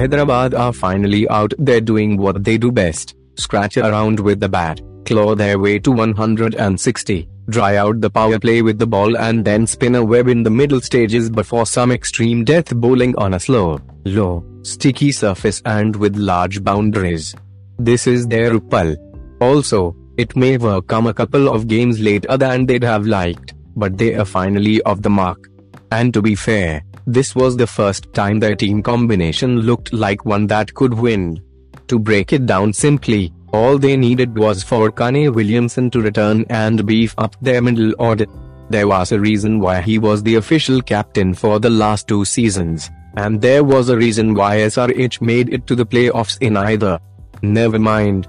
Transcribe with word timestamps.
Hyderabad 0.00 0.54
are 0.54 0.72
finally 0.72 1.28
out 1.28 1.52
there 1.58 1.78
doing 1.78 2.16
what 2.16 2.42
they 2.42 2.56
do 2.56 2.72
best 2.72 3.14
scratch 3.36 3.76
around 3.76 4.18
with 4.18 4.40
the 4.40 4.48
bat, 4.48 4.80
claw 5.04 5.34
their 5.34 5.58
way 5.58 5.78
to 5.78 5.92
160, 5.92 7.28
dry 7.50 7.76
out 7.76 8.00
the 8.00 8.08
power 8.08 8.38
play 8.38 8.62
with 8.62 8.78
the 8.78 8.86
ball, 8.86 9.18
and 9.18 9.44
then 9.44 9.66
spin 9.66 9.96
a 9.96 10.02
web 10.02 10.28
in 10.28 10.42
the 10.42 10.48
middle 10.48 10.80
stages 10.80 11.28
before 11.28 11.66
some 11.66 11.92
extreme 11.92 12.44
death 12.44 12.74
bowling 12.76 13.14
on 13.18 13.34
a 13.34 13.40
slow, 13.40 13.78
low, 14.06 14.42
sticky 14.62 15.12
surface 15.12 15.60
and 15.66 15.94
with 15.96 16.16
large 16.16 16.64
boundaries. 16.64 17.34
This 17.78 18.06
is 18.06 18.26
their 18.26 18.52
Uppal. 18.58 18.96
Also, 19.42 19.94
it 20.16 20.34
may 20.34 20.56
have 20.56 20.86
come 20.86 21.08
a 21.08 21.14
couple 21.14 21.46
of 21.54 21.68
games 21.68 22.00
later 22.00 22.38
than 22.38 22.64
they'd 22.64 22.82
have 22.82 23.04
liked, 23.04 23.52
but 23.76 23.98
they 23.98 24.14
are 24.14 24.24
finally 24.24 24.80
off 24.84 25.02
the 25.02 25.10
mark. 25.10 25.46
And 25.92 26.14
to 26.14 26.22
be 26.22 26.34
fair, 26.34 26.84
this 27.06 27.34
was 27.34 27.56
the 27.56 27.66
first 27.66 28.12
time 28.12 28.38
their 28.38 28.54
team 28.54 28.82
combination 28.82 29.60
looked 29.60 29.92
like 29.92 30.24
one 30.24 30.46
that 30.48 30.74
could 30.74 30.94
win. 30.94 31.40
To 31.88 31.98
break 31.98 32.32
it 32.32 32.46
down 32.46 32.72
simply, 32.72 33.32
all 33.52 33.78
they 33.78 33.96
needed 33.96 34.38
was 34.38 34.62
for 34.62 34.92
Kane 34.92 35.32
Williamson 35.32 35.90
to 35.90 36.00
return 36.00 36.44
and 36.50 36.86
beef 36.86 37.14
up 37.18 37.36
their 37.40 37.60
middle 37.60 37.92
order. 37.98 38.26
There 38.68 38.86
was 38.86 39.10
a 39.10 39.18
reason 39.18 39.58
why 39.58 39.80
he 39.80 39.98
was 39.98 40.22
the 40.22 40.36
official 40.36 40.80
captain 40.80 41.34
for 41.34 41.58
the 41.58 41.70
last 41.70 42.06
two 42.06 42.24
seasons, 42.24 42.90
and 43.16 43.40
there 43.40 43.64
was 43.64 43.88
a 43.88 43.96
reason 43.96 44.34
why 44.34 44.58
SRH 44.58 45.20
made 45.20 45.52
it 45.52 45.66
to 45.66 45.74
the 45.74 45.84
playoffs 45.84 46.38
in 46.40 46.56
either. 46.56 47.00
Never 47.42 47.78
mind. 47.78 48.28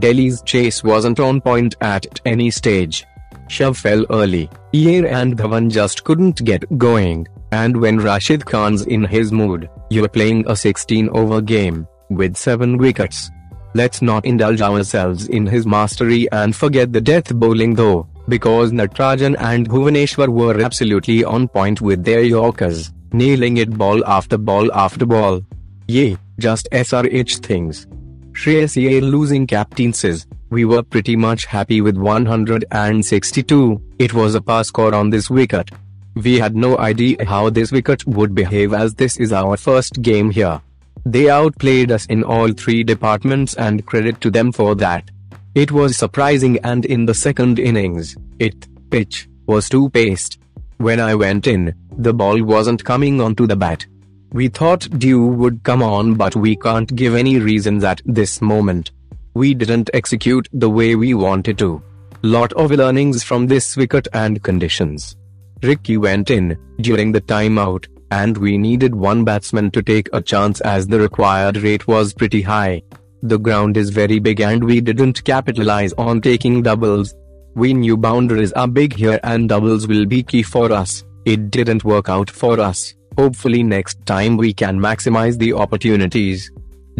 Delhi's 0.00 0.42
chase 0.42 0.84
wasn't 0.84 1.18
on 1.18 1.40
point 1.40 1.76
at 1.80 2.20
any 2.26 2.50
stage. 2.50 3.06
Shaw 3.48 3.72
fell 3.72 4.04
early, 4.10 4.48
Iyer 4.74 5.06
and 5.06 5.36
Dhawan 5.36 5.70
just 5.70 6.04
couldn't 6.04 6.44
get 6.44 6.78
going, 6.78 7.26
and 7.52 7.76
when 7.80 7.98
Rashid 7.98 8.44
Khan's 8.44 8.82
in 8.86 9.04
his 9.04 9.32
mood, 9.32 9.68
you're 9.90 10.08
playing 10.08 10.44
a 10.48 10.54
16 10.54 11.08
over 11.10 11.40
game, 11.40 11.86
with 12.10 12.36
7 12.36 12.76
wickets. 12.76 13.30
Let's 13.74 14.02
not 14.02 14.26
indulge 14.26 14.60
ourselves 14.60 15.28
in 15.28 15.46
his 15.46 15.66
mastery 15.66 16.30
and 16.32 16.54
forget 16.54 16.92
the 16.92 17.00
death 17.00 17.34
bowling 17.34 17.74
though, 17.74 18.06
because 18.28 18.72
Natarajan 18.72 19.36
and 19.38 19.68
Bhuvneshwar 19.68 20.28
were 20.28 20.60
absolutely 20.60 21.24
on 21.24 21.48
point 21.48 21.80
with 21.80 22.04
their 22.04 22.22
Yorkers, 22.22 22.92
nailing 23.12 23.56
it 23.56 23.70
ball 23.76 24.04
after 24.06 24.36
ball 24.36 24.72
after 24.72 25.06
ball. 25.06 25.42
Yay, 25.86 26.18
just 26.38 26.68
SRH 26.70 27.44
things. 27.44 27.86
Shreyas 28.32 28.76
Iyer 28.76 29.00
losing 29.00 29.46
captaincies, 29.46 30.26
we 30.50 30.64
were 30.64 30.82
pretty 30.82 31.14
much 31.14 31.44
happy 31.44 31.80
with 31.80 31.96
162, 31.96 33.82
it 33.98 34.14
was 34.14 34.34
a 34.34 34.40
pass 34.40 34.68
score 34.68 34.94
on 34.94 35.10
this 35.10 35.28
wicket. 35.28 35.70
We 36.14 36.38
had 36.38 36.56
no 36.56 36.78
idea 36.78 37.24
how 37.26 37.50
this 37.50 37.70
wicket 37.70 38.06
would 38.06 38.34
behave 38.34 38.72
as 38.72 38.94
this 38.94 39.18
is 39.18 39.32
our 39.32 39.56
first 39.56 40.00
game 40.00 40.30
here. 40.30 40.60
They 41.04 41.28
outplayed 41.28 41.92
us 41.92 42.06
in 42.06 42.24
all 42.24 42.52
three 42.52 42.82
departments 42.82 43.54
and 43.54 43.84
credit 43.86 44.20
to 44.22 44.30
them 44.30 44.50
for 44.52 44.74
that. 44.76 45.10
It 45.54 45.70
was 45.70 45.96
surprising 45.96 46.58
and 46.64 46.84
in 46.84 47.04
the 47.06 47.14
second 47.14 47.58
innings, 47.58 48.16
it, 48.38 48.66
pitch, 48.90 49.28
was 49.46 49.68
too 49.68 49.90
paced. 49.90 50.38
When 50.78 51.00
I 51.00 51.14
went 51.14 51.46
in, 51.46 51.74
the 51.96 52.14
ball 52.14 52.42
wasn't 52.42 52.84
coming 52.84 53.20
onto 53.20 53.46
the 53.46 53.56
bat. 53.56 53.86
We 54.32 54.48
thought 54.48 54.88
dew 54.98 55.26
would 55.26 55.62
come 55.62 55.82
on 55.82 56.14
but 56.14 56.36
we 56.36 56.56
can't 56.56 56.94
give 56.94 57.14
any 57.14 57.38
reasons 57.38 57.84
at 57.84 58.00
this 58.04 58.40
moment. 58.40 58.92
We 59.38 59.54
didn't 59.54 59.88
execute 59.94 60.48
the 60.52 60.68
way 60.68 60.96
we 60.96 61.14
wanted 61.14 61.58
to. 61.58 61.80
Lot 62.22 62.52
of 62.54 62.72
learnings 62.72 63.22
from 63.22 63.46
this 63.46 63.76
wicket 63.76 64.08
and 64.12 64.42
conditions. 64.42 65.16
Ricky 65.62 65.96
went 65.96 66.30
in 66.30 66.58
during 66.80 67.12
the 67.12 67.20
timeout, 67.20 67.86
and 68.10 68.36
we 68.36 68.58
needed 68.58 68.96
one 68.96 69.22
batsman 69.22 69.70
to 69.70 69.80
take 69.80 70.08
a 70.12 70.20
chance 70.20 70.60
as 70.62 70.88
the 70.88 70.98
required 70.98 71.58
rate 71.58 71.86
was 71.86 72.12
pretty 72.12 72.42
high. 72.42 72.82
The 73.22 73.38
ground 73.38 73.76
is 73.76 73.90
very 73.90 74.18
big 74.18 74.40
and 74.40 74.64
we 74.64 74.80
didn't 74.80 75.22
capitalize 75.22 75.92
on 75.92 76.20
taking 76.20 76.60
doubles. 76.60 77.14
We 77.54 77.74
knew 77.74 77.96
boundaries 77.96 78.52
are 78.54 78.66
big 78.66 78.92
here 78.92 79.20
and 79.22 79.48
doubles 79.48 79.86
will 79.86 80.06
be 80.06 80.24
key 80.24 80.42
for 80.42 80.72
us. 80.72 81.04
It 81.26 81.52
didn't 81.52 81.84
work 81.84 82.08
out 82.08 82.28
for 82.28 82.58
us. 82.58 82.92
Hopefully 83.16 83.62
next 83.62 84.04
time 84.04 84.36
we 84.36 84.52
can 84.52 84.80
maximize 84.80 85.38
the 85.38 85.52
opportunities. 85.52 86.50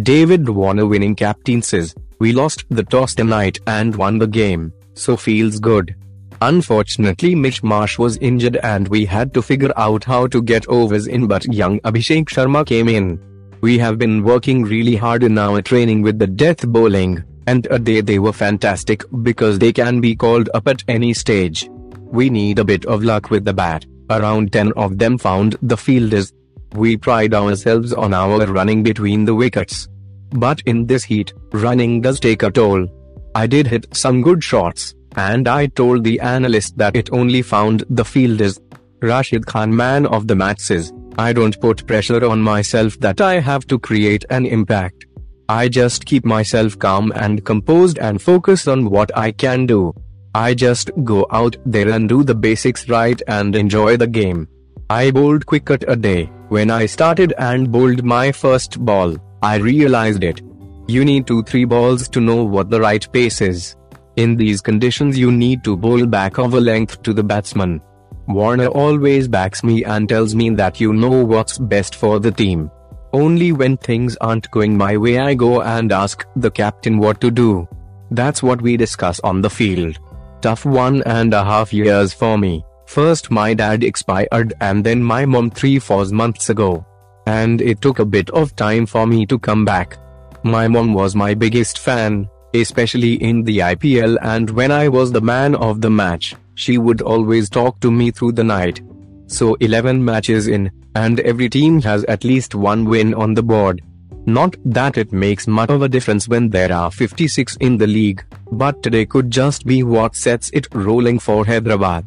David 0.03 0.49
Warner 0.49 0.87
winning 0.87 1.17
captaincies. 1.17 1.97
We 2.21 2.33
lost 2.33 2.65
the 2.69 2.83
toss 2.83 3.15
tonight 3.15 3.61
and 3.67 3.95
won 3.95 4.19
the 4.19 4.27
game, 4.27 4.73
so 4.95 5.17
feels 5.17 5.61
good. 5.61 5.95
Unfortunately 6.41 7.35
Mitch 7.35 7.63
Marsh 7.63 7.99
was 7.99 8.17
injured 8.19 8.57
and 8.57 8.89
we 8.89 9.05
had 9.05 9.35
to 9.35 9.43
figure 9.43 9.73
out 9.77 10.05
how 10.05 10.27
to 10.29 10.43
get 10.43 10.69
overs 10.69 11.07
in 11.07 11.27
but 11.27 11.45
young 11.53 11.81
Abhishek 11.81 12.27
Sharma 12.27 12.67
came 12.67 12.89
in. 12.89 13.21
We 13.61 13.79
have 13.79 13.99
been 13.99 14.23
working 14.23 14.63
really 14.63 14.95
hard 14.95 15.23
in 15.23 15.37
our 15.37 15.63
training 15.63 16.03
with 16.03 16.19
the 16.19 16.29
death 16.29 16.67
bowling, 16.67 17.25
and 17.49 17.67
a 17.71 17.79
day 17.79 18.01
they 18.01 18.19
were 18.19 18.33
fantastic 18.33 19.03
because 19.23 19.59
they 19.59 19.73
can 19.73 20.01
be 20.01 20.15
called 20.15 20.49
up 20.55 20.69
at 20.69 20.85
any 20.87 21.13
stage. 21.13 21.69
We 21.99 22.31
need 22.31 22.59
a 22.59 22.65
bit 22.65 22.85
of 22.87 23.03
luck 23.03 23.31
with 23.31 23.45
the 23.45 23.53
bat, 23.53 23.85
around 24.11 24.53
10 24.53 24.73
of 24.73 24.99
them 24.99 25.19
found 25.19 25.57
the 25.63 25.77
fielders. 25.77 26.33
We 26.73 26.97
pride 26.97 27.35
ourselves 27.35 27.93
on 27.93 28.15
our 28.15 28.47
running 28.47 28.83
between 28.83 29.25
the 29.25 29.35
wickets. 29.35 29.89
But 30.31 30.61
in 30.67 30.87
this 30.87 31.05
heat, 31.05 31.33
running 31.53 32.01
does 32.01 32.21
take 32.21 32.43
a 32.43 32.51
toll. 32.51 32.87
I 33.35 33.47
did 33.47 33.67
hit 33.67 33.87
some 33.97 34.23
good 34.23 34.43
shots, 34.43 34.95
and 35.17 35.49
I 35.49 35.67
told 35.67 36.05
the 36.05 36.21
analyst 36.21 36.77
that 36.79 36.97
it 36.97 37.11
only 37.13 37.43
found 37.43 37.85
the 37.89 38.05
fielders. 38.05 38.61
Rashid 39.01 39.47
Khan 39.47 39.75
man 39.75 40.07
of 40.07 40.27
the 40.27 40.35
match 40.35 40.61
says, 40.61 40.93
I 41.17 41.33
don't 41.33 41.61
put 41.61 41.87
pressure 41.87 42.25
on 42.25 42.41
myself 42.41 42.99
that 43.01 43.21
I 43.21 43.41
have 43.41 43.67
to 43.69 43.79
create 43.79 44.25
an 44.31 44.47
impact. 44.47 45.07
I 45.49 45.69
just 45.69 46.05
keep 46.05 46.25
myself 46.25 46.79
calm 46.79 47.13
and 47.17 47.45
composed 47.45 47.99
and 47.99 48.21
focus 48.21 48.69
on 48.69 48.91
what 48.91 49.17
I 49.17 49.33
can 49.33 49.67
do. 49.67 49.95
I 50.35 50.55
just 50.55 50.91
go 51.05 51.27
out 51.31 51.57
there 51.65 51.89
and 51.89 52.09
do 52.09 52.23
the 52.23 52.35
basics 52.35 52.89
right 52.89 53.21
and 53.27 53.57
enjoy 53.57 53.97
the 53.97 54.07
game. 54.07 54.47
I 54.91 55.11
bowled 55.11 55.47
quick 55.47 55.71
at 55.71 55.85
a 55.89 55.97
day. 55.97 56.27
When 56.49 56.71
I 56.71 56.87
started 56.87 57.35
and 57.39 57.73
bowled 57.73 58.05
my 58.05 58.31
first 58.31 58.85
ball, 58.85 59.17
I 59.43 59.57
realized 59.57 60.25
it. 60.25 60.41
You 60.89 61.05
need 61.05 61.27
2 61.27 61.43
3 61.43 61.65
balls 61.65 62.09
to 62.09 62.21
know 62.21 62.45
what 62.45 62.71
the 62.71 62.81
right 62.81 63.07
pace 63.13 63.41
is. 63.41 63.77
In 64.17 64.37
these 64.37 64.61
conditions 64.61 65.19
you 65.19 65.31
need 65.31 65.63
to 65.65 65.77
bowl 65.77 66.07
back 66.07 66.39
over 66.39 66.61
length 66.61 67.03
to 67.03 67.13
the 67.13 67.23
batsman. 67.23 67.81
Warner 68.27 68.67
always 68.67 69.29
backs 69.29 69.63
me 69.63 69.85
and 69.85 70.09
tells 70.09 70.35
me 70.35 70.51
that 70.51 70.81
you 70.81 70.93
know 70.93 71.25
what's 71.25 71.57
best 71.59 71.95
for 71.95 72.19
the 72.19 72.33
team. 72.33 72.71
Only 73.13 73.53
when 73.53 73.77
things 73.77 74.17
aren't 74.21 74.51
going 74.51 74.77
my 74.77 74.97
way 74.97 75.19
I 75.19 75.35
go 75.35 75.63
and 75.63 75.93
ask 75.93 76.27
the 76.37 76.51
captain 76.51 76.99
what 76.99 77.21
to 77.21 77.31
do. 77.31 77.69
That's 78.11 78.43
what 78.43 78.61
we 78.61 78.77
discuss 78.77 79.21
on 79.21 79.41
the 79.41 79.51
field. 79.51 79.99
Tough 80.41 80.65
one 80.65 81.03
and 81.05 81.33
a 81.33 81.45
half 81.45 81.73
years 81.73 82.13
for 82.13 82.37
me. 82.37 82.65
First 82.87 83.31
my 83.31 83.55
dad 83.55 83.85
expired 83.85 84.55
and 84.61 84.83
then 84.83 85.03
my 85.03 85.25
mom 85.27 85.51
3-4 85.51 86.13
months 86.13 86.51
ago. 86.51 86.85
And 87.29 87.61
it 87.61 87.83
took 87.83 87.99
a 87.99 88.07
bit 88.17 88.31
of 88.31 88.57
time 88.57 88.87
for 88.87 89.07
me 89.07 89.27
to 89.27 89.39
come 89.39 89.65
back. 89.65 89.99
My 90.45 90.67
mom 90.67 90.95
was 90.95 91.15
my 91.15 91.35
biggest 91.35 91.79
fan, 91.79 92.29
especially 92.55 93.15
in 93.23 93.43
the 93.43 93.59
IPL 93.59 94.17
and 94.23 94.49
when 94.49 94.73
I 94.73 94.89
was 94.89 95.13
the 95.13 95.21
man 95.21 95.55
of 95.55 95.83
the 95.83 95.91
match, 95.91 96.35
she 96.55 96.79
would 96.79 97.03
always 97.03 97.51
talk 97.51 97.81
to 97.81 97.91
me 97.91 98.11
through 98.11 98.33
the 98.33 98.45
night. 98.45 98.81
So 99.27 99.57
11 99.57 100.03
matches 100.03 100.49
in, 100.49 100.71
and 100.95 101.21
every 101.21 101.51
team 101.51 101.83
has 101.83 102.05
at 102.05 102.25
least 102.25 102.55
one 102.55 102.87
win 102.87 103.13
on 103.13 103.35
the 103.35 103.43
board. 103.43 103.83
Not 104.25 104.57
that 104.65 104.97
it 104.97 105.13
makes 105.13 105.47
much 105.47 105.69
of 105.69 105.83
a 105.83 105.89
difference 105.89 106.29
when 106.29 106.49
there 106.49 106.73
are 106.73 106.91
56 106.91 107.57
in 107.57 107.77
the 107.77 107.87
league, 107.87 108.25
but 108.53 108.83
today 108.83 109.05
could 109.05 109.31
just 109.31 109.67
be 109.67 109.83
what 109.83 110.17
sets 110.17 110.51
it 110.55 110.67
rolling 110.75 111.19
for 111.19 111.45
Hyderabad. 111.45 112.07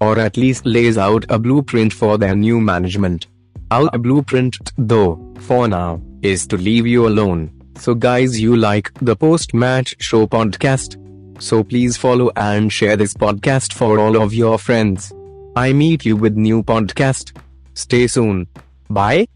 Or 0.00 0.18
at 0.18 0.38
least 0.38 0.64
lays 0.64 0.96
out 0.96 1.26
a 1.28 1.38
blueprint 1.38 1.92
for 1.92 2.16
their 2.16 2.34
new 2.34 2.58
management. 2.58 3.26
Our 3.72 3.88
blueprint, 3.98 4.58
though, 4.76 5.34
for 5.40 5.66
now, 5.66 6.02
is 6.20 6.46
to 6.48 6.58
leave 6.58 6.86
you 6.86 7.06
alone. 7.08 7.50
So 7.78 7.94
guys 7.94 8.38
you 8.38 8.54
like 8.54 8.92
the 9.00 9.16
post-match 9.16 9.94
show 9.98 10.26
podcast? 10.26 10.98
So 11.42 11.64
please 11.64 11.96
follow 11.96 12.30
and 12.36 12.70
share 12.70 12.98
this 12.98 13.14
podcast 13.14 13.72
for 13.72 13.98
all 13.98 14.20
of 14.20 14.34
your 14.34 14.58
friends. 14.58 15.10
I 15.56 15.72
meet 15.72 16.04
you 16.04 16.16
with 16.18 16.36
new 16.36 16.62
podcast. 16.62 17.34
Stay 17.72 18.08
soon. 18.08 18.46
Bye. 18.90 19.26